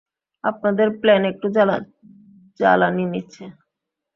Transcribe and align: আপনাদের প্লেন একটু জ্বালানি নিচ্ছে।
আপনাদের 0.43 0.87
প্লেন 1.01 1.21
একটু 1.25 1.47
জ্বালানি 2.59 3.03
নিচ্ছে। 3.05 3.43